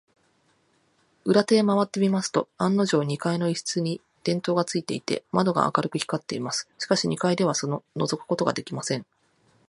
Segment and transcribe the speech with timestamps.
[1.25, 6.67] 裏手へまわってみますと、案のじょう、二階の一室に電燈がついていて、窓が明るく光っています。
[6.79, 7.53] しかし、二階では
[7.95, 9.05] のぞくことができません。